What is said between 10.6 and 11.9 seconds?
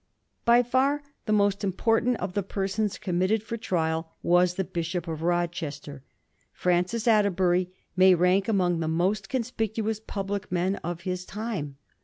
of his time.